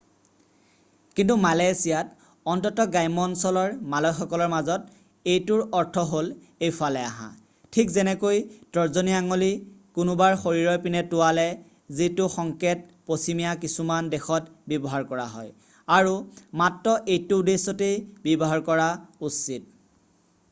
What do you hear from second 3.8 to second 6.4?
মালয় সকলৰ মাজত এইটোৰ অৰ্থ হ'ল